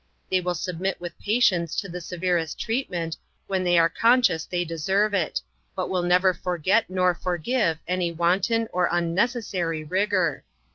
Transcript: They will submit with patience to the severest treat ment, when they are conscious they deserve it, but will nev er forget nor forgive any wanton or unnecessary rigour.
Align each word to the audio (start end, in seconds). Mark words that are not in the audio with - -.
They 0.31 0.41
will 0.41 0.55
submit 0.55 0.99
with 0.99 1.19
patience 1.19 1.75
to 1.75 1.87
the 1.87 2.01
severest 2.01 2.59
treat 2.59 2.89
ment, 2.89 3.17
when 3.45 3.63
they 3.63 3.77
are 3.77 3.87
conscious 3.87 4.45
they 4.45 4.65
deserve 4.65 5.13
it, 5.13 5.43
but 5.75 5.91
will 5.91 6.01
nev 6.01 6.25
er 6.25 6.33
forget 6.33 6.89
nor 6.89 7.13
forgive 7.13 7.77
any 7.87 8.11
wanton 8.11 8.67
or 8.73 8.89
unnecessary 8.91 9.83
rigour. 9.83 10.43